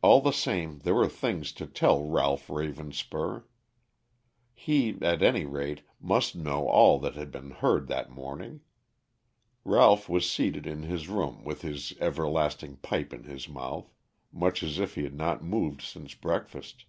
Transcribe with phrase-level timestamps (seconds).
[0.00, 3.46] All the same there were things to tell Ralph Ravenspur.
[4.54, 8.60] He, at any rate, must know all that had been heard that morning.
[9.64, 13.92] Ralph was seated in his room with his everlasting pipe in his mouth,
[14.30, 16.84] much as if he had not moved since breakfast.